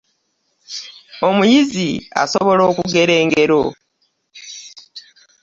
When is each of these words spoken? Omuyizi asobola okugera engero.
Omuyizi 1.27 1.89
asobola 2.23 2.61
okugera 2.71 3.13
engero. 3.21 3.61